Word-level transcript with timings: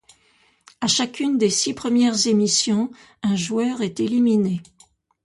À 0.81 0.87
chacune 0.87 1.37
des 1.37 1.51
six 1.51 1.75
premières 1.75 2.25
émissions 2.25 2.89
un 3.21 3.35
joueur 3.35 3.83
est 3.83 3.99
éliminé. 3.99 4.63